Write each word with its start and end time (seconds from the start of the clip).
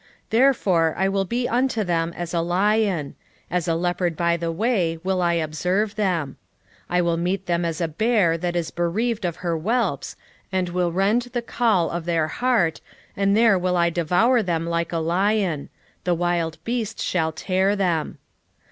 13:7 0.01 0.07
Therefore 0.31 0.95
I 0.97 1.07
will 1.09 1.25
be 1.25 1.47
unto 1.47 1.83
them 1.83 2.11
as 2.17 2.33
a 2.33 2.41
lion: 2.41 3.13
as 3.51 3.67
a 3.67 3.75
leopard 3.75 4.17
by 4.17 4.35
the 4.35 4.51
way 4.51 4.97
will 5.03 5.21
I 5.21 5.33
observe 5.33 5.93
them: 5.93 6.37
13:8 6.89 6.95
I 6.97 7.01
will 7.03 7.17
meet 7.17 7.45
them 7.45 7.63
as 7.63 7.79
a 7.79 7.87
bear 7.87 8.35
that 8.35 8.55
is 8.55 8.71
bereaved 8.71 9.25
of 9.25 9.35
her 9.45 9.55
whelps, 9.55 10.15
and 10.51 10.69
will 10.69 10.91
rend 10.91 11.21
the 11.33 11.43
caul 11.43 11.91
of 11.91 12.05
their 12.05 12.27
heart, 12.29 12.81
and 13.15 13.37
there 13.37 13.59
will 13.59 13.77
I 13.77 13.91
devour 13.91 14.41
them 14.41 14.65
like 14.65 14.91
a 14.91 14.97
lion: 14.97 15.69
the 16.03 16.15
wild 16.15 16.57
beast 16.63 16.99
shall 16.99 17.31
tear 17.31 17.75
them. 17.75 18.17